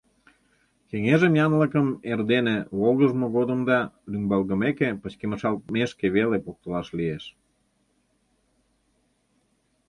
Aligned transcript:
Кеҥежым 0.89 1.33
янлыкым 1.45 1.87
эрдене— 2.11 2.57
волгыжмо 2.79 3.25
годым 3.35 3.59
да 3.69 3.79
рӱмбалгымеке— 4.11 4.89
пычкемышалтмешке 5.01 6.05
веле 6.15 6.37
поктылаш 6.45 6.87
лиеш. 6.97 7.23